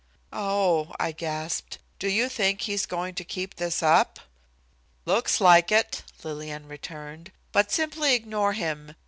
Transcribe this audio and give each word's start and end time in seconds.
"Oh," 0.33 0.95
I 0.99 1.11
gasped, 1.11 1.77
"do 1.99 2.09
you 2.09 2.27
think 2.27 2.61
he's 2.61 2.87
going 2.87 3.13
to 3.13 3.23
keep 3.23 3.57
this 3.57 3.83
up?" 3.83 4.19
"Looks 5.05 5.39
like 5.39 5.71
it," 5.71 6.01
Lillian 6.23 6.67
returned, 6.67 7.31
"but 7.51 7.71
simply 7.71 8.15
ignore 8.15 8.53
him. 8.53 8.95